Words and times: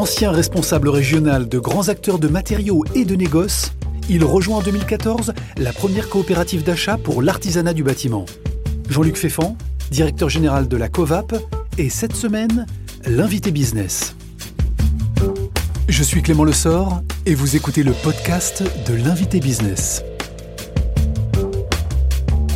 Ancien 0.00 0.30
responsable 0.30 0.88
régional 0.88 1.46
de 1.46 1.58
grands 1.58 1.90
acteurs 1.90 2.18
de 2.18 2.26
matériaux 2.26 2.86
et 2.94 3.04
de 3.04 3.14
négoces, 3.14 3.72
il 4.08 4.24
rejoint 4.24 4.56
en 4.56 4.62
2014 4.62 5.34
la 5.58 5.74
première 5.74 6.08
coopérative 6.08 6.64
d'achat 6.64 6.96
pour 6.96 7.20
l'artisanat 7.20 7.74
du 7.74 7.82
bâtiment. 7.82 8.24
Jean-Luc 8.88 9.18
Féfan, 9.18 9.58
directeur 9.90 10.30
général 10.30 10.68
de 10.68 10.76
la 10.78 10.88
COVAP, 10.88 11.34
et 11.76 11.90
cette 11.90 12.16
semaine, 12.16 12.64
l'invité 13.04 13.50
business. 13.50 14.16
Je 15.86 16.02
suis 16.02 16.22
Clément 16.22 16.44
Lessort 16.44 17.02
et 17.26 17.34
vous 17.34 17.54
écoutez 17.56 17.82
le 17.82 17.92
podcast 17.92 18.62
de 18.88 18.94
l'invité 18.94 19.38
business. 19.38 20.02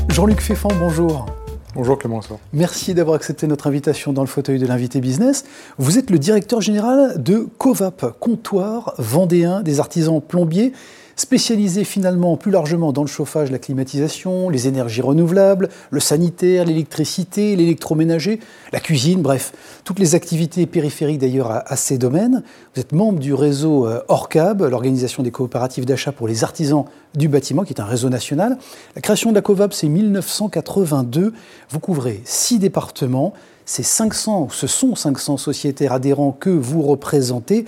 Jean-Luc 0.09 0.41
Féfan, 0.41 0.71
bonjour. 0.81 1.27
Bonjour 1.75 1.99
Clément. 1.99 2.21
Merci 2.53 2.95
d'avoir 2.95 3.17
accepté 3.17 3.49
notre 3.49 3.67
invitation 3.67 4.13
dans 4.13 4.23
le 4.23 4.29
fauteuil 4.29 4.61
de 4.61 4.67
l'invité 4.67 5.01
business. 5.01 5.45
Vous 5.77 5.99
êtes 5.99 6.09
le 6.11 6.21
directeur 6.21 6.61
général 6.61 7.21
de 7.21 7.49
COVAP, 7.59 8.17
comptoir 8.21 8.95
vendéen 8.99 9.61
des 9.61 9.81
artisans 9.81 10.21
plombiers 10.21 10.73
spécialisé 11.17 11.85
finalement 11.85 12.37
plus 12.37 12.51
largement 12.51 12.93
dans 12.93 13.03
le 13.03 13.09
chauffage, 13.09 13.51
la 13.51 13.59
climatisation, 13.59 14.49
les 14.49 14.69
énergies 14.69 15.01
renouvelables, 15.01 15.69
le 15.91 16.01
sanitaire, 16.01 16.65
l'électricité, 16.65 17.57
l'électroménager, 17.57 18.41
la 18.73 18.81
cuisine, 18.81 19.23
bref, 19.23 19.53
toutes 19.85 19.99
les 19.99 20.15
activités 20.15 20.67
périphériques 20.67 21.19
d'ailleurs 21.19 21.51
à, 21.51 21.77
ces 21.77 21.99
domaines. 21.99 22.43
Vous 22.75 22.81
êtes 22.81 22.93
membre 22.93 23.19
du 23.19 23.35
réseau 23.35 23.87
euh, 23.87 24.01
ORCAB, 24.09 24.63
l'organisation 24.63 25.23
des 25.23 25.31
coopératives 25.31 25.85
d'achat 25.85 26.13
pour 26.13 26.29
les 26.29 26.45
artisans 26.45 26.85
du 27.15 27.29
bâtiment, 27.29 27.65
qui 27.65 27.73
est 27.73 27.81
un 27.81 27.85
réseau 27.85 28.09
national. 28.09 28.59
La 28.97 29.03
création 29.03 29.31
de 29.31 29.35
la 29.37 29.43
COVAP, 29.43 29.73
c'est 29.73 29.89
1982. 29.89 31.33
Vous 31.71 31.81
couvrez 31.81 32.21
six 32.25 32.59
départements. 32.59 33.33
C'est 33.67 33.83
500, 33.83 34.49
ce 34.51 34.67
sont 34.67 34.95
500 34.95 35.39
sociétaires 35.39 35.93
adhérents 35.93 36.33
que 36.33 36.51
vous 36.51 36.83
représentez. 36.83 37.65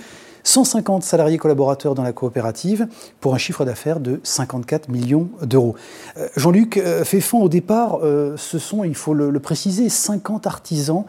150 0.47 1.03
salariés 1.03 1.37
collaborateurs 1.37 1.93
dans 1.93 2.03
la 2.03 2.13
coopérative 2.13 2.87
pour 3.19 3.35
un 3.35 3.37
chiffre 3.37 3.65
d'affaires 3.65 3.99
de 3.99 4.21
54 4.23 4.87
millions 4.87 5.29
d'euros. 5.41 5.75
Euh, 6.17 6.29
Jean-Luc 6.37 6.77
euh, 6.77 7.03
Féfan, 7.03 7.39
au 7.39 7.49
départ, 7.49 7.99
euh, 8.01 8.37
ce 8.37 8.57
sont, 8.57 8.85
il 8.85 8.95
faut 8.95 9.13
le, 9.13 9.39
préciser, 9.39 9.89
50 9.89 10.47
artisans 10.47 11.03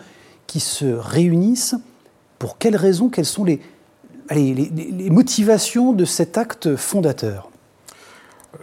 qui 0.46 0.58
se 0.60 0.86
réunissent. 0.86 1.76
Pour 2.38 2.58
quelles 2.58 2.76
raisons? 2.76 3.08
Quelles 3.08 3.26
sont 3.26 3.44
les 3.44 3.60
motivations 5.10 5.92
de 5.92 6.04
cet 6.04 6.36
acte 6.36 6.76
fondateur? 6.76 7.50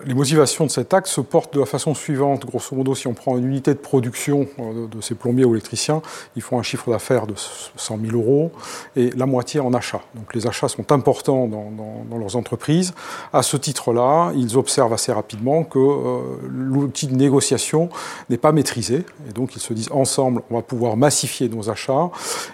Les 0.04 0.14
motivations 0.14 0.66
de 0.66 0.72
cet 0.72 0.94
acte 0.94 1.08
se 1.08 1.22
portent 1.22 1.54
de 1.54 1.60
la 1.60 1.66
façon 1.66 1.94
suivante. 1.94 2.46
Grosso 2.46 2.76
modo, 2.76 2.96
si 2.96 3.08
on 3.08 3.14
prend 3.14 3.38
une 3.38 3.46
unité 3.46 3.74
de 3.74 3.80
production 3.80 4.48
euh, 4.60 4.88
de 4.88 5.02
ces 5.02 5.16
plombiers 5.16 5.46
ou 5.46 5.54
électriciens, 5.54 6.02
ils 6.36 6.42
font 6.42 6.60
un 6.60 6.64
chiffre 6.64 6.92
d'affaires 6.92 7.28
de 7.28 7.34
100 7.38 8.00
000 8.06 8.18
euros 8.18 8.52
et 8.96 9.12
la 9.12 9.26
moitié 9.26 9.60
en 9.62 9.74
achat. 9.74 10.02
Donc 10.16 10.34
les 10.34 10.48
achats 10.48 10.68
sont 10.68 10.92
importants 10.92 11.48
dans, 11.48 12.18
leurs 12.18 12.36
entreprises. 12.36 12.94
À 13.34 13.42
ce 13.42 13.58
titre-là, 13.58 14.32
ils 14.36 14.58
observent 14.58 14.94
assez 14.94 15.12
rapidement 15.12 15.64
que 15.64 15.80
euh, 15.80 16.22
l'outil 16.50 17.08
de 17.08 17.16
négociation 17.16 17.90
n'est 18.30 18.38
pas 18.38 18.52
maîtrisé. 18.52 19.06
Et 19.30 19.34
donc 19.34 19.56
ils 19.56 19.62
se 19.62 19.74
disent 19.74 19.92
ensemble, 19.92 20.42
on 20.50 20.56
va 20.56 20.62
pouvoir 20.62 20.98
massifier 20.98 21.50
nos 21.50 21.70
achats 21.70 22.09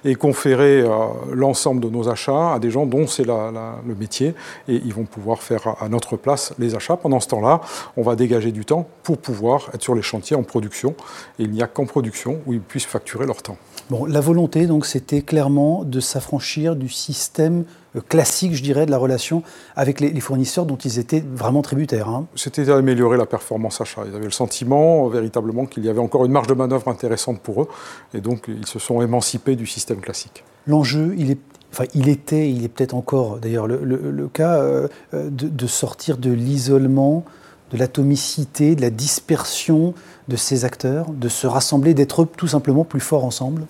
et 0.06 0.16
conférer 0.16 0.82
euh, 0.82 0.90
l'ensemble 1.32 1.82
de 1.82 1.90
nos 1.90 2.10
achats 2.10 2.54
à 2.54 2.60
des 2.60 2.70
gens 2.70 2.86
dont 2.86 3.08
c'est 3.08 3.26
le 3.26 3.96
métier. 3.98 4.36
Et 4.68 4.76
ils 4.76 4.94
vont 4.94 5.06
pouvoir 5.06 5.42
faire 5.42 5.76
à 5.82 5.90
notre 5.90 6.18
place 6.18 6.54
les 6.60 6.76
achats 6.76 6.98
pendant 6.98 7.20
ce 7.20 7.31
temps-là, 7.32 7.62
on 7.98 8.04
va 8.04 8.16
dégager 8.16 8.52
du 8.52 8.66
temps 8.66 8.88
pour 9.04 9.18
pouvoir 9.18 9.70
être 9.74 9.82
sur 9.82 9.96
les 9.96 10.02
chantiers 10.02 10.36
en 10.36 10.44
production. 10.44 10.96
Et 11.40 11.44
il 11.44 11.52
n'y 11.52 11.62
a 11.62 11.68
qu'en 11.68 11.86
production 11.86 12.40
où 12.46 12.54
ils 12.54 12.62
puissent 12.62 12.86
facturer 12.86 13.26
leur 13.26 13.42
temps. 13.42 13.58
Bon, 13.90 14.06
la 14.06 14.22
volonté, 14.22 14.68
donc, 14.68 14.86
c'était 14.86 15.22
clairement 15.22 15.84
de 15.84 16.00
s'affranchir 16.00 16.76
du 16.76 16.88
système 16.88 17.66
euh, 17.96 18.02
classique, 18.08 18.56
je 18.56 18.64
dirais, 18.64 18.86
de 18.86 18.92
la 18.92 18.98
relation 18.98 19.44
avec 19.76 20.00
les, 20.00 20.18
fournisseurs 20.22 20.66
dont 20.66 20.78
ils 20.78 20.98
étaient 20.98 21.24
vraiment 21.36 21.62
tributaires. 21.62 22.08
Hein. 22.08 22.26
C'était 22.36 22.64
d'améliorer 22.64 23.18
la 23.18 23.26
performance 23.26 23.82
achat. 23.82 24.04
Ils 24.08 24.16
avaient 24.16 24.26
le 24.26 24.32
sentiment, 24.32 25.08
euh, 25.08 25.10
véritablement, 25.10 25.66
qu'il 25.66 25.84
y 25.84 25.90
avait 25.90 26.00
encore 26.00 26.24
une 26.26 26.32
marge 26.32 26.48
de 26.48 26.54
manœuvre 26.54 26.88
intéressante 26.88 27.42
pour 27.42 27.64
eux. 27.64 27.68
Et 28.14 28.22
donc, 28.22 28.46
ils 28.48 28.68
se 28.68 28.80
sont 28.80 29.02
émancipés 29.02 29.56
du 29.56 29.68
système 29.68 30.00
classique. 30.00 30.44
L'enjeu, 30.68 31.14
il 31.18 31.32
est 31.32 31.40
enfin 31.72 31.86
il 31.94 32.10
était, 32.10 32.50
il 32.50 32.64
est 32.64 32.68
peut-être 32.68 32.94
encore 32.94 33.38
d'ailleurs 33.38 33.68
le, 33.68 34.28
cas, 34.28 34.58
euh, 34.60 34.88
de, 35.14 35.68
sortir 35.68 36.18
de 36.18 36.32
l'isolement, 36.32 37.24
de 37.72 37.78
l'atomicité, 37.78 38.76
de 38.76 38.82
la 38.82 38.90
dispersion 38.90 39.94
de 40.28 40.36
ces 40.36 40.66
acteurs, 40.66 41.12
de 41.12 41.30
se 41.30 41.48
rassembler, 41.48 41.94
d'être 41.94 42.26
tout 42.26 42.48
simplement 42.48 42.84
plus 42.84 43.00
forts 43.00 43.26
ensemble 43.26 43.64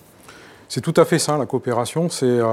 c'est 0.74 0.80
tout 0.80 0.94
à 0.96 1.04
fait 1.04 1.18
ça, 1.18 1.36
la 1.36 1.44
coopération. 1.44 2.08
C'est 2.08 2.24
euh, 2.24 2.46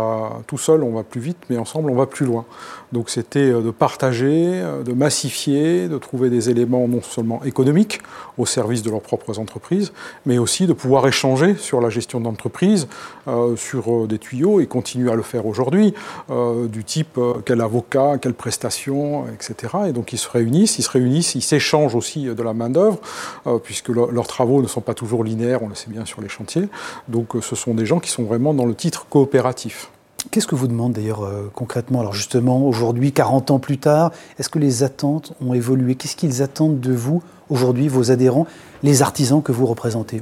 tout 0.46 0.57
seul, 0.57 0.84
on 0.84 0.91
va 0.91 1.03
plus 1.03 1.22
vite, 1.22 1.38
mais 1.50 1.57
ensemble, 1.57 1.90
on 1.90 1.96
va 1.96 2.06
plus 2.06 2.25
loin. 2.25 2.44
Donc 2.91 3.09
c'était 3.09 3.40
euh, 3.50 3.62
de 3.62 3.72
partager, 3.72 4.59
euh, 4.62 4.84
de 4.84 4.91
massifier, 4.91 5.88
de 5.88 5.97
trouver 5.97 6.30
des 6.30 6.50
éléments 6.50 6.85
non 6.90 7.02
seulement 7.02 7.41
économiques 7.46 8.02
au 8.38 8.46
service 8.46 8.81
de 8.84 8.91
leurs 8.91 9.00
propres 9.00 9.40
entreprises, 9.40 9.94
mais 10.25 10.38
aussi 10.38 10.68
de 10.68 10.74
pouvoir 10.74 11.07
échanger 11.07 11.56
sur 11.56 11.80
la 11.80 11.90
gestion 11.90 12.19
d'entreprise, 12.19 12.88
sur 13.57 14.07
des 14.07 14.18
tuyaux 14.18 14.59
et 14.62 14.66
continuer 14.66 15.12
à 15.12 15.16
le 15.16 15.24
faire 15.24 15.46
aujourd'hui, 15.46 15.94
du 16.30 16.84
type 16.86 17.19
quel 17.46 17.59
avocat, 17.59 18.18
quelle 18.18 18.34
prestation, 18.34 19.25
etc. 19.28 19.74
Et 19.90 19.91
donc 19.91 20.13
ils 20.13 20.18
se 20.18 20.30
réunissent, 20.30 20.80
ils 20.80 20.84
se 20.84 20.90
réunissent, 20.90 21.36
ils 21.36 21.41
s'échangent 21.41 21.96
aussi 21.96 22.24
de 22.24 22.44
la 22.44 22.53
main-d'œuvre, 22.53 23.00
puisque 23.62 23.90
leurs 23.90 24.28
travaux 24.28 24.62
ne 24.62 24.68
sont 24.68 24.80
pas 24.80 24.94
toujours 24.94 25.25
linéaires, 25.25 25.62
on 25.62 25.68
le 25.68 25.75
sait 25.75 25.90
bien 25.90 26.06
sur 26.06 26.22
les 26.22 26.30
chantiers. 26.30 26.69
Donc 27.09 27.34
ce 27.41 27.56
sont 27.57 27.74
des 27.74 27.86
gens 27.86 28.00
sont 28.09 28.24
vraiment 28.24 28.53
dans 28.53 28.66
le 28.66 28.75
titre 28.75 29.06
coopératif. 29.09 29.90
Qu'est-ce 30.31 30.47
que 30.47 30.56
vous 30.56 30.68
demandez 30.68 31.02
d'ailleurs 31.02 31.24
euh, 31.24 31.50
concrètement? 31.53 32.02
Alors 32.02 32.14
justement, 32.14 32.68
aujourd'hui, 32.68 33.12
40 33.12 33.52
ans 33.52 33.59
plus 33.59 33.78
tard, 33.78 34.12
est-ce 34.38 34.50
que 34.50 34.59
les 34.59 34.84
attentes 34.84 35.34
ont 35.42 35.53
évolué? 35.53 35.96
Qu'est-ce 35.96 36.16
qu'ils 36.16 36.42
attendent 36.42 36.80
de 36.80 36.94
vous 36.94 37.24
aujourd'hui, 37.50 37.88
vos 37.88 38.12
adhérents, 38.12 38.46
les 38.84 39.02
artisans 39.02 39.42
que 39.42 39.52
vous 39.52 39.66
représentez? 39.66 40.22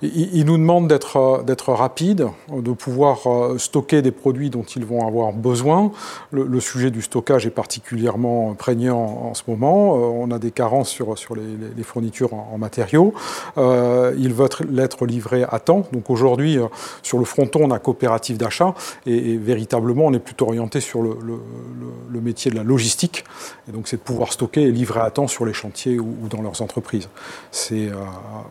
Ils 0.00 0.44
nous 0.44 0.56
demandent 0.56 0.86
d'être 0.86 1.16
euh, 1.16 1.74
rapides, 1.74 2.28
de 2.52 2.72
pouvoir 2.72 3.26
euh, 3.26 3.58
stocker 3.58 4.00
des 4.00 4.12
produits 4.12 4.48
dont 4.48 4.62
ils 4.62 4.84
vont 4.84 5.06
avoir 5.06 5.32
besoin. 5.32 5.90
Le, 6.30 6.60
sujet 6.60 6.90
du 6.90 7.02
stockage 7.02 7.46
est 7.46 7.50
particulièrement 7.50 8.54
prégnant 8.54 8.98
en 8.98 9.34
ce 9.34 9.42
moment. 9.48 9.96
Euh, 9.96 9.98
on 9.98 10.30
a 10.30 10.38
des 10.38 10.52
carences 10.52 10.90
sur, 10.90 11.16
les, 11.34 11.82
fournitures 11.82 12.32
en, 12.34 12.58
matériaux. 12.58 13.12
ils 13.56 14.32
veulent 14.32 14.78
être 14.78 15.06
livrés 15.06 15.44
à 15.48 15.58
temps. 15.58 15.84
Donc 15.92 16.10
aujourd'hui, 16.10 16.58
sur 17.02 17.18
le 17.18 17.24
fronton, 17.24 17.60
on 17.64 17.70
a 17.70 17.78
coopérative 17.78 18.36
d'achat 18.36 18.74
et, 19.06 19.36
véritablement, 19.36 20.06
on 20.06 20.12
est 20.12 20.18
plutôt 20.18 20.46
orienté 20.46 20.80
sur 20.80 21.02
le, 21.02 22.20
métier 22.20 22.50
de 22.50 22.56
la 22.56 22.64
logistique. 22.64 23.24
Et 23.68 23.72
donc, 23.72 23.88
c'est 23.88 23.96
de 23.96 24.02
pouvoir 24.02 24.32
stocker 24.32 24.62
et 24.62 24.70
livrer 24.70 25.00
à 25.00 25.10
temps 25.10 25.28
sur 25.28 25.44
les 25.44 25.52
chantiers 25.52 25.98
ou 25.98 26.28
dans 26.28 26.42
leurs 26.42 26.62
entreprises. 26.62 27.08
C'est 27.50 27.88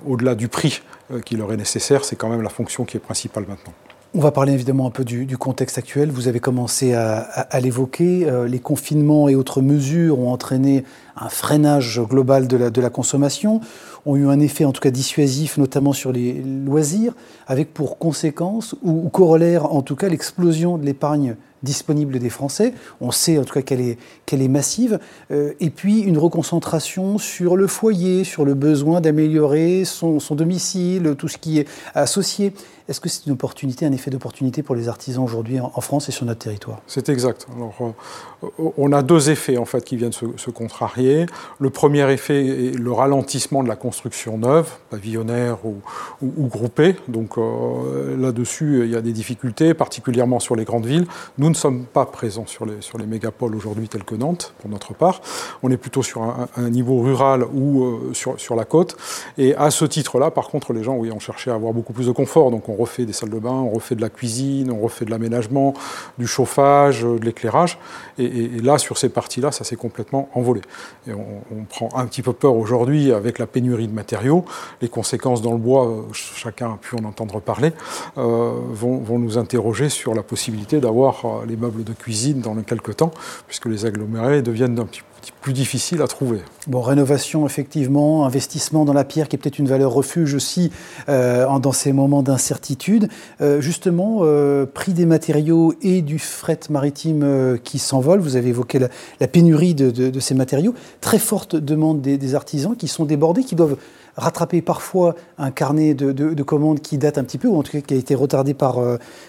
au-delà 0.05 0.35
du 0.35 0.47
prix 0.47 0.81
qui 1.25 1.35
leur 1.35 1.53
est 1.53 1.57
nécessaire, 1.57 2.05
c'est 2.05 2.15
quand 2.15 2.29
même 2.29 2.41
la 2.41 2.49
fonction 2.49 2.85
qui 2.85 2.97
est 2.97 3.01
principale 3.01 3.45
maintenant. 3.47 3.73
On 4.13 4.19
va 4.19 4.31
parler 4.31 4.53
évidemment 4.53 4.87
un 4.87 4.89
peu 4.89 5.03
du, 5.03 5.37
contexte 5.37 5.77
actuel. 5.77 6.09
Vous 6.11 6.27
avez 6.27 6.39
commencé 6.39 6.93
à, 6.93 7.59
l'évoquer. 7.59 8.25
Euh, 8.25 8.47
les 8.47 8.59
confinements 8.59 9.27
et 9.27 9.35
autres 9.35 9.61
mesures 9.61 10.17
ont 10.19 10.31
entraîné 10.31 10.85
un 11.17 11.29
freinage 11.29 12.01
global 12.01 12.47
de 12.47 12.81
la, 12.81 12.89
consommation, 12.89 13.59
ont 14.05 14.15
eu 14.15 14.27
un 14.27 14.39
effet 14.39 14.65
en 14.65 14.71
tout 14.71 14.81
cas 14.81 14.91
dissuasif, 14.91 15.57
notamment 15.57 15.93
sur 15.93 16.11
les 16.11 16.41
loisirs, 16.41 17.13
avec 17.47 17.73
pour 17.73 17.97
conséquence 17.97 18.75
ou, 18.81 19.09
corollaire 19.09 19.71
en 19.73 19.81
tout 19.81 19.95
cas 19.95 20.07
l'explosion 20.07 20.77
de 20.77 20.85
l'épargne 20.85 21.35
disponible 21.63 22.19
des 22.19 22.29
Français. 22.29 22.73
On 23.01 23.11
sait 23.11 23.37
en 23.37 23.43
tout 23.43 23.53
cas 23.53 23.61
qu'elle 23.61 23.81
est, 23.81 23.97
qu'elle 24.25 24.41
est 24.41 24.47
massive. 24.47 24.99
Euh, 25.31 25.53
et 25.59 25.69
puis 25.69 25.99
une 25.99 26.17
reconcentration 26.17 27.17
sur 27.17 27.55
le 27.55 27.67
foyer, 27.67 28.23
sur 28.23 28.45
le 28.45 28.53
besoin 28.53 29.01
d'améliorer 29.01 29.83
son, 29.85 30.19
son 30.19 30.35
domicile, 30.35 31.15
tout 31.17 31.27
ce 31.27 31.37
qui 31.37 31.59
est 31.59 31.67
associé. 31.95 32.53
Est-ce 32.87 33.01
que 33.01 33.09
c'est 33.09 33.25
une 33.25 33.33
opportunité, 33.33 33.85
un 33.85 33.91
effet 33.91 34.09
d'opportunité 34.09 34.63
pour 34.63 34.73
les 34.73 34.87
artisans 34.87 35.21
aujourd'hui 35.21 35.59
en, 35.59 35.81
France 35.81 36.07
et 36.07 36.13
sur 36.13 36.25
notre 36.25 36.39
territoire? 36.39 36.81
C'est 36.87 37.09
exact. 37.09 37.45
Alors, 37.53 37.75
euh, 37.81 38.71
on 38.77 38.93
a 38.93 39.01
deux 39.01 39.29
effets 39.29 39.57
en 39.57 39.65
fait 39.65 39.83
qui 39.83 39.97
viennent 39.97 40.13
se, 40.13 40.49
contrarier. 40.51 41.25
Le 41.59 41.69
premier 41.69 42.09
effet 42.11 42.45
est 42.45 42.77
le 42.77 42.91
ralentissement 42.93 43.61
de 43.61 43.67
la 43.67 43.75
construction 43.75 44.37
neuve, 44.37 44.69
pavillonnaire 44.89 45.57
ou, 45.65 45.75
ou, 46.21 46.47
groupée. 46.47 46.95
Donc 47.09 47.37
euh, 47.37 48.15
là-dessus, 48.15 48.83
il 48.85 48.91
y 48.91 48.95
a 48.95 49.01
des 49.01 49.11
difficultés, 49.11 49.73
particulièrement 49.73 50.39
sur 50.39 50.55
les 50.55 50.63
grandes 50.63 50.85
villes. 50.85 51.07
Ne 51.49 51.55
sommes 51.55 51.85
pas 51.85 52.05
présents 52.05 52.45
sur 52.45 52.65
les, 52.65 52.81
sur 52.81 52.97
les 52.97 53.05
mégapoles 53.05 53.55
aujourd'hui 53.55 53.87
tels 53.87 54.03
que 54.03 54.15
Nantes, 54.15 54.53
pour 54.59 54.69
notre 54.69 54.93
part. 54.93 55.21
On 55.63 55.71
est 55.71 55.77
plutôt 55.77 56.03
sur 56.03 56.21
un, 56.21 56.69
niveau 56.69 57.01
rural 57.01 57.43
ou 57.53 57.83
euh, 57.83 58.13
sur, 58.13 58.39
sur, 58.39 58.55
la 58.55 58.65
côte. 58.65 58.97
Et 59.37 59.55
à 59.55 59.71
ce 59.71 59.85
titre-là, 59.85 60.31
par 60.31 60.47
contre, 60.47 60.73
les 60.73 60.83
gens 60.83 60.95
oui, 60.95 61.11
ont 61.11 61.19
cherché 61.19 61.51
à 61.51 61.55
avoir 61.55 61.73
beaucoup 61.73 61.93
plus 61.93 62.07
de 62.07 62.11
confort. 62.11 62.51
Donc 62.51 62.69
on 62.69 62.75
refait 62.75 63.05
des 63.05 63.13
salles 63.13 63.29
de 63.29 63.39
bain, 63.39 63.51
on 63.51 63.69
refait 63.69 63.95
de 63.95 64.01
la 64.01 64.09
cuisine, 64.09 64.71
on 64.71 64.79
refait 64.79 65.05
de 65.05 65.11
l'aménagement, 65.11 65.73
du 66.17 66.27
chauffage, 66.27 67.03
de 67.03 67.23
l'éclairage. 67.23 67.77
Et, 68.17 68.47
là, 68.61 68.77
sur 68.77 68.97
ces 68.97 69.09
parties-là, 69.09 69.51
ça 69.51 69.63
s'est 69.63 69.75
complètement 69.75 70.29
envolé. 70.33 70.61
Et 71.07 71.13
on, 71.13 71.63
prend 71.69 71.89
un 71.95 72.05
petit 72.05 72.21
peu 72.21 72.33
peur 72.33 72.55
aujourd'hui 72.55 73.11
avec 73.11 73.39
la 73.39 73.45
pénurie 73.45 73.87
de 73.87 73.93
matériaux. 73.93 74.45
Les 74.81 74.89
conséquences 74.89 75.41
dans 75.41 75.51
le 75.51 75.57
bois, 75.57 75.87
euh, 75.87 76.01
chacun 76.13 76.73
a 76.73 76.77
pu 76.77 76.95
en 76.95 77.03
entendre 77.03 77.41
parler, 77.41 77.73
euh, 78.17 78.53
vont, 78.71 79.19
nous 79.19 79.37
interroger 79.37 79.89
sur 79.89 80.13
la 80.13 80.23
possibilité 80.23 80.79
d'avoir 80.79 81.25
les 81.45 81.55
meubles 81.55 81.83
de 81.83 81.93
cuisine 81.93 82.41
dans 82.41 82.55
quelques 82.61 82.97
temps, 82.97 83.11
puisque 83.47 83.65
les 83.65 83.85
agglomérés 83.85 84.41
deviennent 84.41 84.79
un 84.79 84.85
petit 84.85 85.01
plus 85.41 85.53
difficile 85.53 86.01
à 86.01 86.07
trouver. 86.07 86.39
Bon, 86.67 86.81
rénovation, 86.81 87.45
effectivement, 87.45 88.25
investissement 88.25 88.85
dans 88.85 88.93
la 88.93 89.03
pierre 89.03 89.27
qui 89.27 89.35
est 89.35 89.39
peut-être 89.39 89.59
une 89.59 89.67
valeur 89.67 89.91
refuge 89.91 90.33
aussi 90.33 90.71
euh, 91.09 91.45
dans 91.59 91.71
ces 91.71 91.93
moments 91.93 92.23
d'incertitude. 92.23 93.09
Euh, 93.41 93.61
justement, 93.61 94.19
euh, 94.21 94.65
prix 94.65 94.93
des 94.93 95.05
matériaux 95.05 95.73
et 95.81 96.01
du 96.01 96.19
fret 96.19 96.59
maritime 96.69 97.57
qui 97.63 97.79
s'envole, 97.79 98.19
vous 98.19 98.35
avez 98.35 98.49
évoqué 98.49 98.79
la, 98.79 99.27
pénurie 99.27 99.75
de, 99.75 100.19
ces 100.19 100.35
matériaux, 100.35 100.73
très 101.01 101.19
forte 101.19 101.55
demande 101.55 102.01
des, 102.01 102.35
artisans 102.35 102.75
qui 102.75 102.87
sont 102.87 103.05
débordés, 103.05 103.43
qui 103.43 103.55
doivent 103.55 103.77
rattraper 104.17 104.61
parfois 104.61 105.15
un 105.37 105.51
carnet 105.51 105.93
de, 105.93 106.43
commandes 106.43 106.81
qui 106.81 106.97
date 106.97 107.17
un 107.17 107.23
petit 107.23 107.37
peu, 107.37 107.47
ou 107.47 107.57
en 107.57 107.63
tout 107.63 107.71
cas 107.71 107.81
qui 107.81 107.93
a 107.93 107.97
été 107.97 108.15
retardé 108.15 108.53
par, 108.53 108.79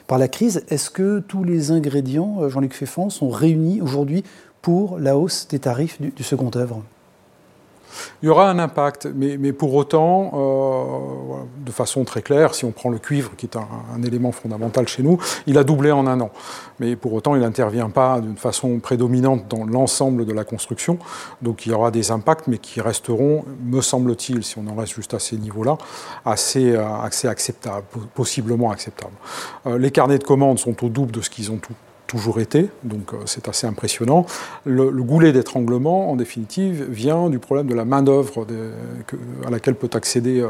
par 0.06 0.18
la 0.18 0.28
crise. 0.28 0.64
Est-ce 0.68 0.90
que 0.90 1.20
tous 1.20 1.44
les 1.44 1.70
ingrédients, 1.70 2.48
Jean-Luc 2.48 2.74
Féfan, 2.74 3.10
sont 3.10 3.28
réunis 3.28 3.80
aujourd'hui 3.80 4.24
pour 4.62 4.98
la 4.98 5.16
hausse 5.16 5.48
des 5.48 5.58
tarifs 5.58 6.00
du, 6.00 6.22
second 6.22 6.50
œuvre? 6.56 6.82
Il 8.22 8.26
y 8.26 8.28
aura 8.28 8.48
un 8.50 8.58
impact, 8.58 9.08
mais, 9.14 9.52
pour 9.52 9.74
autant, 9.74 10.32
euh, 10.34 11.64
de 11.64 11.70
façon 11.70 12.04
très 12.04 12.22
claire, 12.22 12.54
si 12.54 12.64
on 12.64 12.72
prend 12.72 12.90
le 12.90 12.98
cuivre, 12.98 13.32
qui 13.36 13.46
est 13.46 13.56
un, 13.56 14.02
élément 14.02 14.32
fondamental 14.32 14.86
chez 14.86 15.02
nous, 15.02 15.18
il 15.46 15.58
a 15.58 15.64
doublé 15.64 15.90
en 15.90 16.06
un 16.06 16.20
an. 16.20 16.30
Mais 16.80 16.96
pour 16.96 17.12
autant, 17.12 17.34
il 17.34 17.42
n'intervient 17.42 17.90
pas 17.90 18.20
d'une 18.20 18.36
façon 18.36 18.78
prédominante 18.78 19.48
dans 19.48 19.64
l'ensemble 19.64 20.24
de 20.24 20.32
la 20.32 20.44
construction. 20.44 20.98
Donc 21.42 21.66
il 21.66 21.72
y 21.72 21.74
aura 21.74 21.90
des 21.90 22.10
impacts, 22.10 22.46
mais 22.46 22.58
qui 22.58 22.80
resteront, 22.80 23.44
me 23.64 23.80
semble-t-il, 23.80 24.44
si 24.44 24.58
on 24.58 24.66
en 24.68 24.74
reste 24.74 24.94
juste 24.94 25.14
à 25.14 25.18
ces 25.18 25.36
niveaux-là, 25.36 25.78
assez, 26.24 26.72
euh, 26.76 26.86
acceptables, 27.24 27.84
possiblement 28.14 28.70
acceptables. 28.70 29.16
Euh, 29.66 29.78
les 29.78 29.90
carnets 29.90 30.18
de 30.18 30.24
commandes 30.24 30.58
sont 30.58 30.84
au 30.84 30.88
double 30.88 31.12
de 31.12 31.20
ce 31.20 31.30
qu'ils 31.30 31.50
ont 31.50 31.58
tout 31.58 31.74
toujours 32.08 32.40
été, 32.40 32.70
donc 32.84 33.12
euh, 33.12 33.18
c'est 33.26 33.48
assez 33.48 33.66
impressionnant. 33.66 34.24
Le, 34.64 34.90
goulet 35.02 35.30
d'étranglement, 35.30 36.10
en 36.10 36.16
définitive, 36.16 36.86
vient 36.90 37.28
du 37.28 37.38
problème 37.38 37.66
de 37.66 37.74
la 37.74 37.84
main-d'œuvre 37.84 38.46
à 39.46 39.50
laquelle 39.50 39.74
peut 39.74 39.90
accéder 39.92 40.40
euh, 40.40 40.48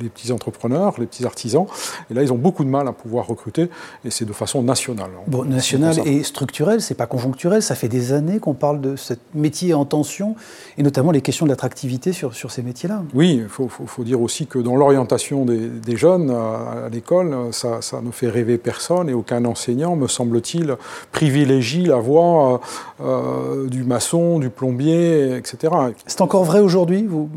les, 0.00 0.08
petits 0.08 0.32
entrepreneurs, 0.32 0.94
les 0.98 1.06
petits 1.06 1.26
artisans. 1.26 1.66
Et 2.10 2.14
là, 2.14 2.22
ils 2.22 2.32
ont 2.32 2.38
beaucoup 2.38 2.64
de 2.64 2.70
mal 2.70 2.88
à 2.88 2.92
pouvoir 2.92 3.26
recruter, 3.26 3.68
et 4.04 4.10
c'est 4.10 4.24
de 4.24 4.32
façon 4.32 4.62
nationale. 4.62 5.10
Bon, 5.26 5.44
nationale 5.44 5.96
et 6.06 6.22
structurelle, 6.22 6.80
c'est 6.80 6.94
pas 6.94 7.06
conjoncturel. 7.06 7.62
Ça 7.62 7.74
fait 7.74 7.88
des 7.88 8.14
années 8.14 8.40
qu'on 8.40 8.54
parle 8.54 8.80
de 8.80 8.96
ce 8.96 9.12
métier 9.34 9.74
en 9.74 9.84
tension, 9.84 10.36
et 10.78 10.82
notamment 10.82 11.12
les 11.12 11.20
questions 11.20 11.44
de 11.44 11.50
l'attractivité 11.50 12.14
sur, 12.14 12.34
sur 12.34 12.50
ces 12.50 12.62
métiers-là. 12.62 13.02
Oui, 13.12 13.40
il 13.42 13.48
faut, 13.48 13.68
faut, 13.68 14.04
dire 14.04 14.22
aussi 14.22 14.46
que 14.46 14.58
dans 14.58 14.76
l'orientation 14.76 15.44
des, 15.44 15.68
des, 15.68 15.96
jeunes 15.96 16.30
à, 16.30 16.88
l'école, 16.90 17.52
ça, 17.52 17.82
ça 17.82 18.00
ne 18.00 18.10
fait 18.10 18.30
rêver 18.30 18.56
personne, 18.56 19.10
et 19.10 19.12
aucun 19.12 19.44
enseignant, 19.44 19.96
me 19.96 20.08
semble-t-il, 20.08 20.61
privilégie 21.10 21.84
la 21.84 21.96
voie 21.96 22.54
euh, 22.54 22.58
euh, 23.04 23.68
du 23.68 23.84
maçon, 23.84 24.38
du 24.38 24.50
plombier, 24.50 25.36
etc. 25.36 25.72
C'est 26.06 26.20
encore 26.20 26.44
vrai 26.44 26.60
aujourd'hui 26.60 27.06
vous... 27.06 27.28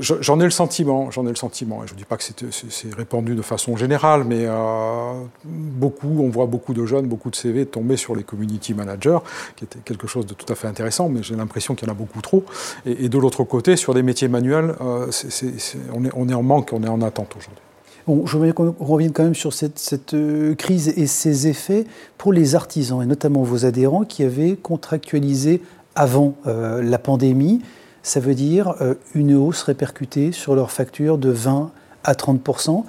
J'en 0.00 0.40
ai 0.40 0.44
le 0.44 0.50
sentiment, 0.50 1.10
j'en 1.10 1.26
ai 1.26 1.30
le 1.30 1.36
sentiment. 1.36 1.82
je 1.86 1.92
ne 1.92 1.98
dis 1.98 2.04
pas 2.04 2.16
que 2.16 2.24
c'est 2.24 2.94
répandu 2.94 3.34
de 3.34 3.42
façon 3.42 3.76
générale, 3.76 4.24
mais 4.24 4.44
euh, 4.46 5.12
beaucoup, 5.44 6.20
on 6.20 6.28
voit 6.28 6.46
beaucoup 6.46 6.74
de 6.74 6.84
jeunes, 6.86 7.06
beaucoup 7.06 7.30
de 7.30 7.36
CV 7.36 7.66
tomber 7.66 7.96
sur 7.96 8.14
les 8.14 8.22
community 8.22 8.74
managers, 8.74 9.18
qui 9.56 9.64
était 9.64 9.78
quelque 9.84 10.06
chose 10.06 10.26
de 10.26 10.34
tout 10.34 10.50
à 10.52 10.54
fait 10.54 10.68
intéressant, 10.68 11.08
mais 11.08 11.22
j'ai 11.22 11.36
l'impression 11.36 11.74
qu'il 11.74 11.86
y 11.86 11.90
en 11.90 11.94
a 11.94 11.96
beaucoup 11.96 12.20
trop. 12.20 12.44
Et, 12.86 13.08
de 13.08 13.18
l'autre 13.18 13.44
côté, 13.44 13.76
sur 13.76 13.94
des 13.94 14.02
métiers 14.02 14.28
manuels, 14.28 14.74
on, 14.80 16.04
est, 16.04 16.10
on 16.14 16.28
est 16.28 16.34
en 16.34 16.42
manque, 16.42 16.70
on 16.72 16.82
est 16.82 16.88
en 16.88 17.02
attente 17.02 17.34
aujourd'hui. 17.36 17.62
Bon, 18.06 18.26
je 18.26 18.36
voudrais 18.36 18.52
qu'on 18.52 18.74
revienne 18.78 19.12
quand 19.12 19.22
même 19.22 19.34
sur 19.34 19.54
cette, 19.54 20.12
euh, 20.12 20.54
crise 20.54 20.88
et 20.88 21.06
ses 21.06 21.48
effets 21.48 21.86
pour 22.18 22.34
les 22.34 22.54
artisans, 22.54 23.02
et 23.02 23.06
notamment 23.06 23.42
vos 23.42 23.64
adhérents 23.64 24.04
qui 24.04 24.22
avaient 24.22 24.56
contractualisé 24.56 25.62
avant 25.94 26.34
euh, 26.46 26.82
la 26.82 26.98
pandémie. 26.98 27.62
Ça 28.02 28.20
veut 28.20 28.34
dire 28.34 28.74
euh, 28.82 28.94
une 29.14 29.34
hausse 29.34 29.62
répercutée 29.62 30.32
sur 30.32 30.54
leurs 30.54 30.70
factures 30.70 31.16
de 31.16 31.30
20 31.30 31.70
à 32.02 32.12
30% 32.12 32.84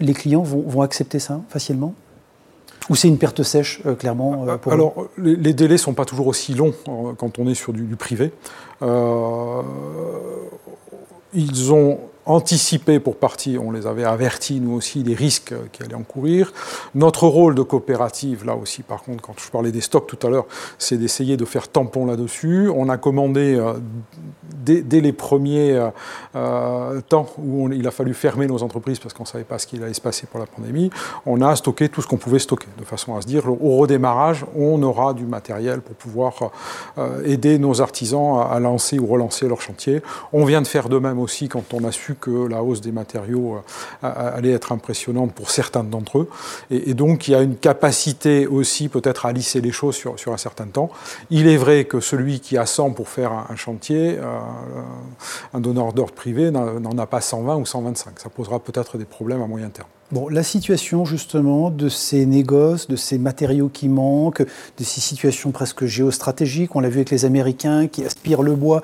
Les 0.00 0.12
clients 0.12 0.42
vont, 0.42 0.82
accepter 0.82 1.18
ça 1.18 1.40
facilement? 1.48 1.94
Ou 2.90 2.96
c'est 2.96 3.08
une 3.08 3.16
perte 3.16 3.42
sèche, 3.42 3.80
clairement 3.98 4.44
Alors, 4.66 5.06
les, 5.16 5.54
délais 5.54 5.74
ne 5.74 5.78
sont 5.78 5.94
pas 5.94 6.04
toujours 6.04 6.26
aussi 6.26 6.52
longs 6.52 6.74
quand 7.16 7.38
on 7.38 7.46
est 7.46 7.54
sur 7.54 7.72
du, 7.72 7.84
du 7.84 7.96
privé. 7.96 8.32
ils 11.32 11.72
ont 11.72 11.98
anticipé 12.30 13.00
pour 13.00 13.16
partie, 13.16 13.58
on 13.58 13.70
les 13.70 13.86
avait 13.86 14.04
avertis, 14.04 14.60
nous 14.60 14.72
aussi, 14.72 15.02
des 15.02 15.14
risques 15.14 15.54
qui 15.72 15.82
allaient 15.82 15.94
encourir. 15.94 16.52
Notre 16.94 17.26
rôle 17.26 17.54
de 17.54 17.62
coopérative, 17.62 18.44
là 18.44 18.54
aussi, 18.54 18.82
par 18.82 19.02
contre, 19.02 19.22
quand 19.22 19.34
je 19.38 19.50
parlais 19.50 19.72
des 19.72 19.80
stocks 19.80 20.06
tout 20.06 20.26
à 20.26 20.30
l'heure, 20.30 20.46
c'est 20.78 20.96
d'essayer 20.96 21.36
de 21.36 21.44
faire 21.44 21.68
tampon 21.68 22.06
là-dessus. 22.06 22.70
On 22.74 22.88
a 22.88 22.96
commandé 22.96 23.56
euh, 23.56 23.74
dès, 24.64 25.00
les 25.00 25.12
premiers 25.12 25.72
euh, 25.72 25.88
euh, 26.36 27.00
temps 27.00 27.26
où 27.38 27.70
il 27.72 27.86
a 27.86 27.90
fallu 27.90 28.14
fermer 28.14 28.46
nos 28.46 28.62
entreprises 28.62 28.98
parce 28.98 29.14
qu'on 29.14 29.24
ne 29.24 29.28
savait 29.28 29.44
pas 29.44 29.58
ce 29.58 29.66
qu'il 29.66 29.82
allait 29.82 29.94
se 29.94 30.00
passer 30.00 30.26
pour 30.26 30.40
la 30.40 30.46
pandémie, 30.46 30.90
on 31.26 31.40
a 31.42 31.54
stocké 31.56 31.88
tout 31.88 32.02
ce 32.02 32.06
qu'on 32.06 32.16
pouvait 32.16 32.38
stocker, 32.38 32.68
de 32.78 32.84
façon 32.84 33.16
à 33.16 33.22
se 33.22 33.26
dire, 33.26 33.44
au 33.48 33.76
redémarrage, 33.76 34.44
on 34.56 34.82
aura 34.82 35.14
du 35.14 35.24
matériel 35.24 35.80
pour 35.80 35.96
pouvoir 35.96 36.50
aider 37.24 37.58
nos 37.58 37.80
artisans 37.80 38.44
à, 38.50 38.58
lancer 38.60 38.98
ou 38.98 39.06
relancer 39.06 39.48
leur 39.48 39.60
chantier. 39.60 40.02
On 40.32 40.44
vient 40.44 40.62
de 40.62 40.66
faire 40.66 40.88
de 40.88 40.98
même 40.98 41.18
aussi 41.18 41.48
quand 41.48 41.74
on 41.74 41.84
a 41.84 41.92
su 41.92 42.14
que 42.20 42.46
la 42.46 42.62
hausse 42.62 42.80
des 42.80 42.92
matériaux 42.92 43.56
euh, 43.56 44.08
allait 44.36 44.52
être 44.52 44.72
impressionnante 44.72 45.32
pour 45.32 45.50
certains 45.50 45.84
d'entre 45.84 46.18
eux. 46.18 46.28
Et, 46.70 46.94
donc, 46.94 47.28
il 47.28 47.32
y 47.32 47.34
a 47.34 47.42
une 47.42 47.56
capacité 47.56 48.46
aussi 48.46 48.88
peut-être 48.88 49.26
à 49.26 49.32
lisser 49.32 49.60
les 49.60 49.72
choses 49.72 49.96
sur, 49.96 50.32
un 50.32 50.36
certain 50.36 50.66
temps. 50.66 50.90
Il 51.30 51.48
est 51.48 51.56
vrai 51.56 51.84
que 51.84 52.00
celui 52.00 52.40
qui 52.40 52.56
a 52.58 52.66
100 52.66 52.92
pour 52.92 53.08
faire 53.08 53.32
un, 53.32 53.56
chantier, 53.56 54.18
euh, 54.18 54.38
un 55.54 55.60
donneur 55.60 55.92
d'ordre 55.92 56.14
privé 56.14 56.50
n'en 56.50 56.98
a 56.98 57.06
pas 57.06 57.20
120 57.20 57.56
ou 57.56 57.66
125. 57.66 58.20
Ça 58.20 58.28
posera 58.28 58.60
peut-être 58.60 58.98
des 58.98 59.04
problèmes 59.04 59.42
à 59.42 59.46
moyen 59.46 59.70
terme. 59.70 59.88
Bon, 60.12 60.28
la 60.28 60.42
situation 60.42 61.04
justement 61.04 61.70
de 61.70 61.88
ces 61.88 62.26
négoces, 62.26 62.88
de 62.88 62.96
ces 62.96 63.16
matériaux 63.16 63.68
qui 63.68 63.88
manquent, 63.88 64.42
de 64.42 64.84
ces 64.84 65.00
situations 65.00 65.52
presque 65.52 65.84
géostratégiques, 65.84 66.74
on 66.74 66.80
l'a 66.80 66.88
vu 66.88 66.96
avec 66.96 67.10
les 67.10 67.24
Américains 67.24 67.86
qui 67.86 68.04
aspirent 68.04 68.42
le 68.42 68.56
bois 68.56 68.82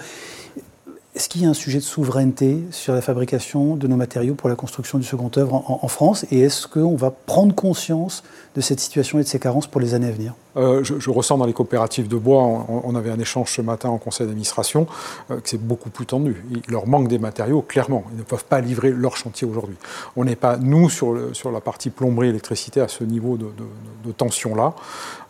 est-ce 1.16 1.30
qu'il 1.30 1.40
y 1.40 1.46
a 1.46 1.48
un 1.48 1.54
sujet 1.54 1.78
de 1.78 1.82
souveraineté 1.82 2.62
sur 2.70 2.92
la 2.92 3.00
fabrication 3.00 3.74
de 3.74 3.86
nos 3.86 3.96
matériaux 3.96 4.34
pour 4.34 4.50
la 4.50 4.54
construction 4.54 4.98
du 4.98 5.04
second 5.04 5.30
œuvre 5.38 5.64
en, 5.66 5.88
France 5.88 6.26
Et 6.30 6.40
est-ce 6.40 6.68
qu'on 6.68 6.94
va 6.94 7.10
prendre 7.10 7.54
conscience 7.54 8.22
de 8.54 8.60
cette 8.60 8.80
situation 8.80 9.18
et 9.18 9.22
de 9.22 9.26
ces 9.26 9.38
carences 9.38 9.66
pour 9.66 9.80
les 9.80 9.94
années 9.94 10.08
à 10.08 10.10
venir? 10.10 10.34
Euh, 10.58 10.84
je, 10.84 11.10
ressens 11.10 11.38
dans 11.38 11.46
les 11.46 11.54
coopératives 11.54 12.06
de 12.06 12.16
bois, 12.16 12.42
on, 12.42 12.94
avait 12.94 13.10
un 13.10 13.18
échange 13.18 13.50
ce 13.50 13.62
matin 13.62 13.88
en 13.88 13.96
conseil 13.96 14.26
d'administration, 14.26 14.86
euh, 15.30 15.40
que 15.40 15.48
c'est 15.48 15.60
beaucoup 15.60 15.88
plus 15.88 16.04
tendu. 16.04 16.44
Il 16.50 16.60
leur 16.70 16.86
manque 16.86 17.08
des 17.08 17.18
matériaux, 17.18 17.62
clairement. 17.62 18.04
Ils 18.12 18.18
ne 18.18 18.22
peuvent 18.22 18.44
pas 18.44 18.60
livrer 18.60 18.90
leur 18.90 19.16
chantier 19.16 19.48
aujourd'hui. 19.48 19.76
On 20.16 20.24
n'est 20.26 20.36
pas, 20.36 20.58
nous, 20.58 20.90
sur, 20.90 21.18
sur 21.32 21.50
la 21.50 21.62
partie 21.62 21.88
plomberie, 21.88 22.28
électricité, 22.28 22.82
à 22.82 22.88
ce 22.88 23.04
niveau 23.04 23.38
de, 23.38 24.12
tension-là. 24.12 24.74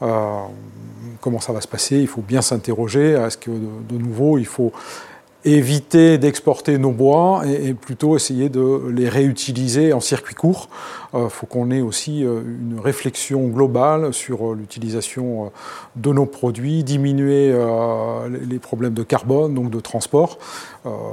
Euh, 0.02 0.40
comment 1.20 1.38
ça 1.38 1.52
va 1.52 1.60
se 1.60 1.68
passer? 1.68 1.98
Il 1.98 2.08
faut 2.08 2.22
bien 2.22 2.42
s'interroger. 2.42 3.12
Est-ce 3.12 3.38
que 3.38 3.52
de 3.52 3.96
nouveau, 3.96 4.38
il 4.38 4.46
faut 4.46 4.72
éviter 5.46 6.18
d'exporter 6.18 6.76
nos 6.76 6.90
bois 6.90 7.42
et, 7.46 7.72
plutôt 7.72 8.16
essayer 8.16 8.48
de 8.48 8.88
les 8.90 9.08
réutiliser 9.08 9.92
en 9.92 10.00
circuit 10.00 10.34
court. 10.34 10.68
Il 11.14 11.20
euh, 11.20 11.28
faut 11.28 11.46
qu'on 11.46 11.70
ait 11.70 11.80
aussi 11.80 12.24
euh, 12.24 12.40
une 12.42 12.80
réflexion 12.80 13.46
globale 13.46 14.12
sur 14.12 14.52
euh, 14.52 14.56
l'utilisation 14.56 15.52
de 15.94 16.12
nos 16.12 16.26
produits, 16.26 16.82
diminuer 16.82 17.54
les 18.48 18.58
problèmes 18.58 18.94
de 18.94 19.02
carbone, 19.02 19.54
donc 19.54 19.70
de 19.70 19.80
transport. 19.80 20.38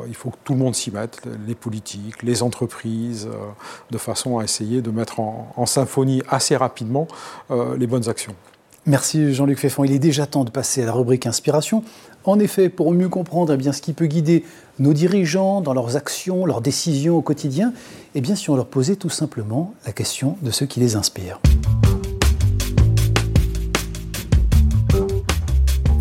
il 0.07 0.15
faut 0.15 0.29
que 0.29 0.37
tout 0.43 0.53
le 0.53 0.59
monde 0.59 0.75
s'y 0.75 0.91
mette, 0.91 1.21
les 1.47 1.55
politiques, 1.55 2.23
les 2.23 2.43
entreprises, 2.43 3.29
de 3.91 3.97
façon 3.97 4.39
à 4.39 4.43
essayer 4.43 4.81
de 4.81 4.91
mettre 4.91 5.19
en 5.19 5.65
symphonie 5.65 6.21
assez 6.29 6.55
rapidement 6.55 7.07
les 7.77 7.87
bonnes 7.87 8.09
actions. 8.09 8.35
Merci 8.85 9.33
Jean-Luc 9.33 9.59
Féfon. 9.59 9.85
Il 9.85 9.93
est 9.93 9.99
déjà 9.99 10.25
temps 10.25 10.43
de 10.43 10.49
passer 10.49 10.83
à 10.83 10.85
la 10.85 10.91
rubrique 10.91 11.25
Inspiration. 11.25 11.85
En 12.25 12.37
effet, 12.37 12.67
pour 12.67 12.91
mieux 12.91 13.07
comprendre 13.07 13.53
eh 13.53 13.57
bien, 13.57 13.71
ce 13.71 13.81
qui 13.81 13.93
peut 13.93 14.07
guider 14.07 14.43
nos 14.77 14.91
dirigeants 14.91 15.61
dans 15.61 15.73
leurs 15.73 15.95
actions, 15.95 16.45
leurs 16.45 16.59
décisions 16.59 17.15
au 17.15 17.21
quotidien, 17.21 17.71
eh 18.13 18.19
bien, 18.19 18.35
si 18.35 18.49
on 18.49 18.57
leur 18.57 18.65
posait 18.65 18.97
tout 18.97 19.09
simplement 19.09 19.73
la 19.85 19.93
question 19.93 20.35
de 20.41 20.51
ce 20.51 20.65
qui 20.65 20.81
les 20.81 20.97
inspire. 20.97 21.39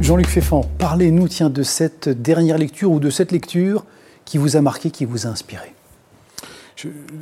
Jean-Luc 0.01 0.27
Féfan, 0.27 0.63
parlez-nous 0.79 1.29
tiens, 1.29 1.51
de 1.51 1.63
cette 1.63 2.09
dernière 2.09 2.59
lecture 2.59 2.91
ou 2.91 2.99
de 2.99 3.11
cette 3.11 3.31
lecture 3.31 3.85
qui 4.25 4.39
vous 4.39 4.57
a 4.57 4.61
marqué, 4.61 4.91
qui 4.91 5.05
vous 5.05 5.29
a 5.29 5.31
inspiré. 5.31 5.73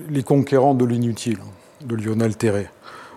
Les 0.08 0.22
conquérants 0.22 0.74
de 0.74 0.86
l'inutile, 0.86 1.36
de 1.84 1.96
Lionel 1.96 2.34
Terré. 2.34 2.68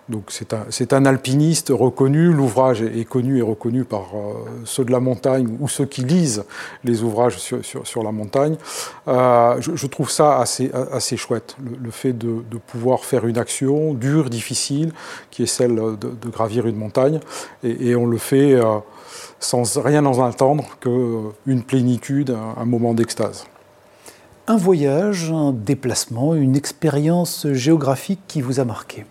Donc 0.10 0.32
c'est 0.70 0.94
un, 0.94 1.06
alpiniste 1.06 1.72
reconnu, 1.74 2.34
l'ouvrage 2.34 2.82
est, 2.82 3.06
connu 3.06 3.38
et 3.38 3.42
reconnu 3.42 3.86
par 3.86 4.08
euh, 4.14 4.34
ceux 4.66 4.84
de 4.84 4.92
la 4.92 5.00
montagne 5.00 5.56
ou 5.62 5.70
ceux 5.70 5.86
qui 5.86 6.02
lisent 6.02 6.44
les 6.84 7.04
ouvrages 7.04 7.38
sur, 7.38 8.04
la 8.04 8.12
montagne. 8.12 8.58
Euh, 9.08 9.56
je, 9.62 9.88
trouve 9.88 10.12
ça 10.12 10.40
assez, 10.40 11.18
chouette, 11.18 11.56
le, 11.82 11.90
fait 11.90 12.12
de, 12.12 12.44
pouvoir 12.68 13.06
faire 13.06 13.26
une 13.26 13.38
action 13.38 13.94
dure, 13.94 14.30
difficile, 14.30 14.92
qui 15.32 15.44
est 15.44 15.48
celle 15.48 15.76
de, 15.76 16.30
gravir 16.30 16.68
une 16.68 16.76
montagne, 16.76 17.22
et, 17.64 17.96
on 17.96 18.06
le 18.06 18.18
fait 18.18 18.54
euh, 18.54 18.80
sans 19.40 19.80
rien 19.80 20.06
en 20.06 20.22
attendre 20.22 20.66
qu'une 20.82 21.64
plénitude, 21.64 22.36
un 22.58 22.66
moment 22.66 22.94
d'extase. 22.94 23.46
Un 24.48 24.58
voyage, 24.58 25.32
un 25.32 25.54
déplacement, 25.54 26.36
une 26.36 26.58
expérience 26.58 27.48
géographique 27.54 28.20
qui 28.28 28.42
vous 28.42 28.60
a 28.60 28.66
marqué 28.66 29.06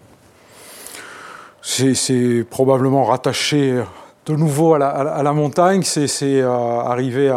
c'est 1.63 2.45
probablement 2.51 3.05
rattaché 3.05 3.83
de 4.25 4.37
nouveau 4.37 4.75
à 4.75 4.79
la, 4.79 5.33
montagne, 5.33 5.83
c'est 5.83 6.07
euh, 6.23 7.33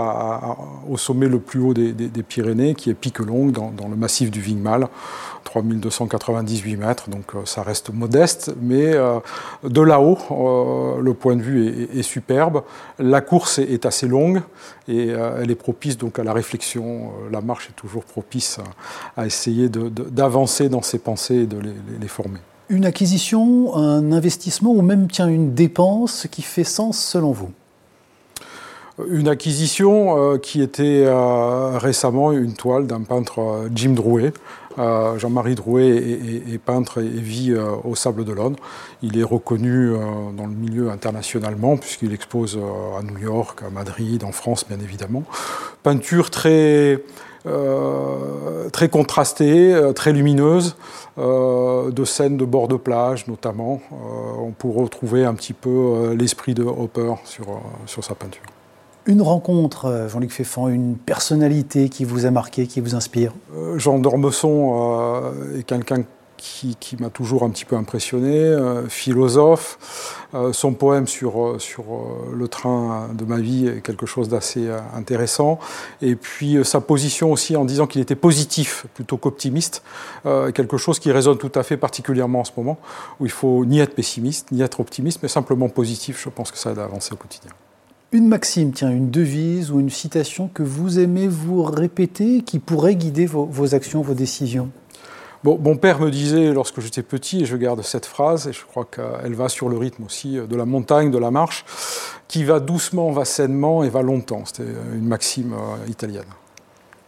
au 0.88 0.98
sommet 0.98 1.28
le 1.28 1.40
plus 1.40 1.60
haut 1.60 1.74
des, 1.74 2.24
Pyrénées, 2.24 2.76
qui 2.76 2.92
est 2.92 2.94
Piquelongue, 2.94 3.52
dans, 3.52 3.72
dans, 3.72 3.88
le 3.88 3.96
massif 3.96 4.30
du 4.30 4.40
Vigmal, 4.40 4.88
3298 5.46 6.78
mètres, 6.78 7.10
donc 7.10 7.34
euh, 7.34 7.40
ça 7.46 7.64
reste 7.64 7.92
modeste, 7.92 8.54
mais 8.62 8.94
euh, 8.94 9.20
de 9.64 9.82
là-haut, 9.82 11.00
le 11.02 11.14
point 11.16 11.36
de 11.36 11.42
vue 11.42 11.88
est, 11.92 12.04
superbe. 12.04 12.62
La 13.00 13.22
course 13.22 13.58
est, 13.58 13.88
assez 13.88 14.08
longue 14.08 14.42
et 14.88 15.08
elle 15.08 15.50
est 15.50 15.56
propice 15.56 15.98
donc 15.98 16.20
à 16.20 16.24
la 16.24 16.34
réflexion. 16.34 17.12
la 17.32 17.42
marche 17.42 17.70
est 17.70 17.76
toujours 17.76 18.04
propice 18.04 18.60
à, 19.18 19.26
essayer 19.26 19.70
d'avancer 19.70 20.70
dans 20.70 20.84
ses 20.84 21.00
pensées 21.00 21.36
et 21.36 21.46
de 21.48 21.58
les 22.00 22.08
former 22.08 22.40
une 22.70 22.86
acquisition, 22.86 23.76
un 23.76 24.12
investissement 24.12 24.72
ou 24.72 24.82
même 24.82 25.08
tiens, 25.08 25.28
une 25.28 25.54
dépense 25.54 26.28
qui 26.32 26.42
fait 26.42 26.64
sens 26.64 26.98
selon 27.00 27.32
vous? 27.32 27.52
Une 29.10 29.28
acquisition 29.28 30.18
euh, 30.18 30.38
qui 30.38 30.62
était 30.62 31.04
euh, 31.06 31.78
récemment 31.78 32.32
une 32.32 32.54
toile 32.54 32.88
d'un 32.88 33.02
peintre 33.02 33.40
euh, 33.40 33.70
Jim 33.76 33.92
Drouet. 33.92 34.32
Jean-Marie 34.78 35.56
Drouet 35.56 35.88
est, 35.88 36.58
peintre 36.58 37.02
et, 37.02 37.08
vit 37.08 37.56
au 37.84 37.96
Sable 37.96 38.24
de 38.24 38.34
d'Olonne. 38.34 38.56
Il 39.02 39.18
est 39.18 39.24
reconnu 39.24 39.94
dans 40.36 40.46
le 40.46 40.54
milieu 40.54 40.90
internationalement 40.90 41.78
puisqu'il 41.78 42.14
expose 42.14 42.60
à 42.98 43.02
New 43.04 43.18
York, 43.18 43.62
à 43.66 43.70
Madrid, 43.70 44.24
en 44.24 44.32
France 44.32 44.66
bien 44.68 44.80
évidemment. 44.80 45.24
Peinture 45.84 46.30
très 46.30 47.02
euh, 47.48 48.70
contrastée, 48.92 49.74
euh, 49.74 49.94
très 49.94 50.14
lumineuse, 50.14 50.76
euh, 51.18 51.92
de 51.92 52.04
scènes 52.04 52.38
de 52.38 52.46
bord 52.46 52.68
de 52.68 52.76
plage 52.76 53.28
notamment. 53.28 53.82
on 53.92 54.52
pourrait 54.52 54.84
retrouver 54.84 55.26
un 55.26 55.34
petit 55.34 55.54
peu 55.54 56.14
l'esprit 56.18 56.54
de 56.54 56.64
Hopper 56.64 57.14
sur 57.26 58.04
sa 58.04 58.16
peinture. 58.16 58.55
Une 59.08 59.22
rencontre, 59.22 60.08
Jean-Luc 60.10 60.32
Féfan, 60.32 60.68
une 60.70 60.96
personnalité 60.96 61.90
qui 61.90 62.06
vous 62.06 62.26
a 62.26 62.32
marqué, 62.32 62.66
qui 62.66 62.82
vous 62.82 62.96
inspire? 62.96 63.34
Jean 63.78 64.00
d'Ormesson 64.00 65.22
est 65.56 65.64
quelqu'un 65.64 66.04
qui, 66.80 66.98
m'a 67.00 67.10
toujours 67.10 67.44
un 67.44 67.50
petit 67.50 67.66
peu 67.66 67.76
impressionné, 67.76 68.38
euh, 68.38 68.88
philosophe. 68.88 70.18
Euh, 70.34 70.54
son 70.54 70.74
poème 70.74 71.08
sur, 71.08 71.42
euh, 71.42 71.60
sur 71.60 71.84
le 72.34 72.48
train 72.48 73.10
de 73.14 73.26
ma 73.26 73.40
vie 73.40 73.68
est 73.68 73.82
quelque 73.82 74.06
chose 74.06 74.30
d'assez 74.30 74.70
intéressant. 74.94 75.60
Et 76.02 76.16
puis 76.16 76.58
sa 76.64 76.82
position 76.82 77.32
aussi 77.32 77.56
en 77.56 77.66
disant 77.66 77.88
qu'il 77.88 78.02
était 78.02 78.16
positif 78.16 78.86
plutôt 78.94 79.18
qu'optimiste, 79.18 79.84
quelque 80.24 80.78
chose 80.78 81.00
qui 81.00 81.12
résonne 81.12 81.38
tout 81.38 81.52
à 81.56 81.64
fait 81.64 81.78
particulièrement 81.78 82.42
en 82.42 82.44
ce 82.44 82.52
moment, 82.58 82.78
où 83.20 83.26
il 83.26 83.32
faut 83.32 83.66
ni 83.66 83.80
être 83.80 83.96
pessimiste, 83.96 84.52
ni 84.52 84.62
être 84.62 84.80
optimiste, 84.80 85.20
mais 85.22 85.30
simplement 85.30 85.70
positif. 85.70 86.22
Je 86.24 86.30
pense 86.30 86.52
que 86.52 86.58
ça 86.58 86.72
aide 86.72 86.80
à 86.80 86.84
avancer 86.84 87.14
au 87.14 87.18
quotidien. 87.18 87.52
Une 88.16 88.30
maxime, 88.30 88.72
tiens, 88.72 88.92
une 88.92 89.12
devise 89.12 89.72
ou 89.72 89.82
une 89.82 89.90
citation 89.90 90.48
que 90.48 90.64
vous 90.64 91.00
aimez 91.00 91.28
vous 91.28 91.64
répéter, 91.64 92.44
qui 92.44 92.60
pourrait 92.60 92.96
guider 92.96 93.26
vos 93.26 93.76
actions, 93.76 94.02
vos 94.02 94.14
décisions? 94.14 94.70
Mon 95.44 95.76
père 95.76 96.00
me 96.00 96.10
disait 96.10 96.54
lorsque 96.54 96.80
j'étais 96.80 97.04
petit, 97.04 97.42
et 97.42 97.46
je 97.46 97.58
garde 97.58 97.82
cette 97.82 98.06
phrase, 98.06 98.48
et 98.48 98.54
je 98.54 98.64
crois 98.64 98.86
qu'elle 98.86 99.34
va 99.34 99.50
sur 99.50 99.68
le 99.68 99.78
rythme 99.78 100.06
aussi 100.06 100.38
de 100.38 100.56
la 100.56 100.64
montagne, 100.64 101.12
de 101.12 101.18
la 101.18 101.30
marche, 101.30 101.66
qui 102.30 102.46
va 102.46 102.62
doucement, 102.62 103.12
va 103.12 103.26
sainement 103.26 103.84
et 103.84 103.90
va 103.90 104.02
longtemps. 104.02 104.44
C'était 104.46 104.64
une 104.94 105.10
maxime 105.10 105.52
euh, 105.52 105.90
italienne. 105.90 106.24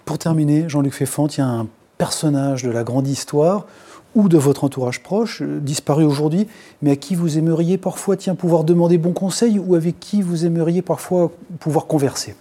Pour 0.04 0.18
terminer, 0.18 0.68
Jean-Luc 0.68 0.94
Féfant, 0.94 1.28
il 1.28 1.38
y 1.38 1.42
a 1.42 1.48
un 1.48 1.68
personnage 1.98 2.64
de 2.64 2.70
la 2.70 2.84
grande 2.84 3.08
histoire 3.08 3.66
ou 4.18 4.30
de 4.30 4.38
votre 4.38 4.64
entourage 4.64 5.02
proche, 5.04 5.44
euh, 5.44 5.60
disparu 5.60 6.04
aujourd'hui, 6.04 6.48
mais 6.82 6.92
à 6.92 6.96
qui 6.96 7.14
vous 7.14 7.38
aimeriez 7.38 7.78
parfois 7.78 8.18
tiens, 8.18 8.34
pouvoir 8.34 8.64
demander 8.64 8.98
bon 8.98 9.14
conseil 9.14 9.60
ou 9.60 9.76
avec 9.76 10.00
qui 10.00 10.24
vous 10.24 10.44
aimeriez 10.44 10.82
parfois 10.82 11.32
pouvoir 11.60 11.86
converser? 11.86 12.36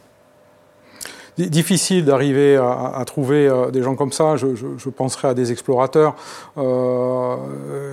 Difficile 1.37 2.07
d'arriver 2.07 2.57
à, 2.57 3.03
trouver 3.05 3.47
euh, 3.47 3.71
des 3.71 3.83
gens 3.83 3.95
comme 3.95 4.11
ça. 4.11 4.37
Je, 4.37 4.89
penserais 4.89 5.29
à 5.29 5.35
des 5.35 5.53
explorateurs. 5.53 6.17
Euh, 6.57 7.37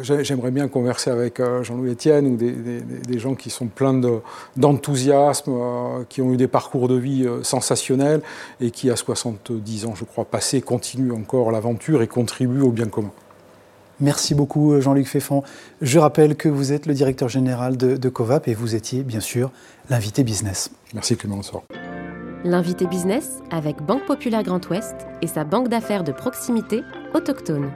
j'aimerais 0.01 0.51
bien 0.51 0.69
converser 0.69 1.09
avec 1.09 1.41
Jean-Louis 1.61 1.91
Etienne 1.91 2.25
ou 2.25 2.37
des, 2.37 3.19
gens 3.19 3.35
qui 3.35 3.49
sont 3.49 3.65
pleins 3.65 3.99
d'enthousiasme, 4.55 5.51
qui 6.07 6.21
ont 6.21 6.31
eu 6.31 6.37
des 6.37 6.47
parcours 6.47 6.87
de 6.87 6.95
vie 6.95 7.27
sensationnels 7.41 8.21
et 8.61 8.71
qui, 8.71 8.89
à 8.89 8.95
70 8.95 9.87
ans, 9.87 9.93
je 9.93 10.05
crois, 10.05 10.23
passés, 10.23 10.61
continuent 10.61 11.11
encore 11.11 11.51
l'aventure 11.51 12.01
et 12.01 12.07
contribuent 12.07 12.61
au 12.61 12.71
bien 12.71 12.87
commun. 12.87 13.11
Merci 13.99 14.35
beaucoup 14.35 14.79
Jean-Luc 14.81 15.07
Féfan. 15.07 15.43
Je 15.81 15.99
rappelle 15.99 16.35
que 16.35 16.49
vous 16.49 16.73
êtes 16.73 16.85
le 16.85 16.93
directeur 16.93 17.29
général 17.29 17.77
de, 17.77 17.95
de 17.95 18.09
Covap 18.09 18.47
et 18.47 18.53
vous 18.53 18.75
étiez 18.75 19.03
bien 19.03 19.19
sûr 19.19 19.51
l'invité 19.89 20.23
business. 20.23 20.71
Merci 20.93 21.15
Clément 21.15 21.41
Sort. 21.41 21.63
L'invité 22.43 22.87
business 22.87 23.39
avec 23.51 23.81
Banque 23.81 24.05
Populaire 24.05 24.43
Grand 24.43 24.69
Ouest 24.69 24.95
et 25.21 25.27
sa 25.27 25.45
banque 25.45 25.69
d'affaires 25.69 26.03
de 26.03 26.11
proximité 26.11 26.81
autochtone. 27.13 27.71